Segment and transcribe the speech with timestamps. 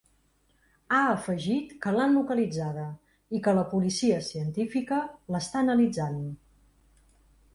[0.95, 2.87] Ha afegit que l’han localitzada
[3.39, 4.99] i que la policia científica
[5.35, 6.19] l’està analitzant.